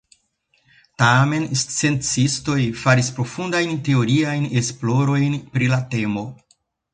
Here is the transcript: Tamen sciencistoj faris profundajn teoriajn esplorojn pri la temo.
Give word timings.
Tamen 1.01 1.43
sciencistoj 1.63 2.57
faris 2.85 3.11
profundajn 3.19 3.77
teoriajn 3.89 4.49
esplorojn 4.63 5.39
pri 5.55 5.71
la 5.75 5.81
temo. 5.95 6.27